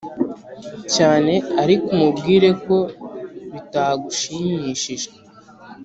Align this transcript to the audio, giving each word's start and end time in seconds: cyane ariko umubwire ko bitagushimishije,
cyane 0.93 1.33
ariko 1.63 1.87
umubwire 1.95 2.49
ko 2.65 2.77
bitagushimishije, 3.51 5.09